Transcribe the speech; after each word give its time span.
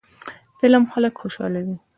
فلم 0.61 0.85
خلک 0.93 1.13
خوشحالوي 1.19 1.77